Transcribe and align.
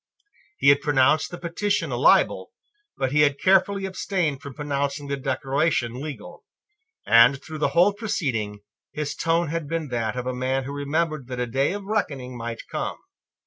He 0.57 0.69
had 0.69 0.81
pronounced 0.81 1.29
the 1.29 1.37
petition 1.37 1.91
a 1.91 1.95
libel: 1.95 2.49
but 2.97 3.11
he 3.11 3.21
had 3.21 3.39
carefully 3.39 3.85
abstained 3.85 4.41
from 4.41 4.55
pronouncing 4.55 5.05
the 5.07 5.15
Declaration 5.15 5.93
legal; 6.01 6.43
and, 7.05 7.39
through 7.39 7.59
the 7.59 7.67
whole 7.77 7.93
proceeding, 7.93 8.61
his 8.91 9.13
tone 9.13 9.49
had 9.49 9.67
been 9.67 9.89
that 9.89 10.15
of 10.17 10.25
a 10.25 10.33
man 10.33 10.63
who 10.63 10.73
remembered 10.73 11.27
that 11.27 11.39
a 11.39 11.45
day 11.45 11.71
of 11.73 11.83
reckoning 11.83 12.35
might 12.35 12.63
come. 12.67 12.97